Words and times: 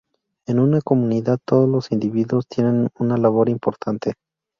En 0.47 0.57
una 0.57 0.81
comunidad 0.81 1.37
todos 1.45 1.69
los 1.69 1.91
individuos 1.91 2.47
tienen 2.47 2.89
una 2.97 3.17
labor 3.17 3.49
importante. 3.49 4.15